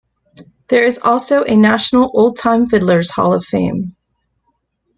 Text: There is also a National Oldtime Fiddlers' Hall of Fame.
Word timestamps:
There 0.69 0.83
is 0.83 0.97
also 0.97 1.43
a 1.43 1.55
National 1.55 2.09
Oldtime 2.15 2.65
Fiddlers' 2.65 3.11
Hall 3.11 3.35
of 3.35 3.45
Fame. 3.45 3.95